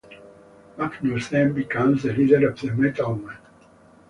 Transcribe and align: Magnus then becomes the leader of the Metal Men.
Magnus 0.79 1.27
then 1.27 1.53
becomes 1.53 2.01
the 2.01 2.11
leader 2.11 2.49
of 2.49 2.59
the 2.59 2.71
Metal 2.73 3.17
Men. 3.17 3.37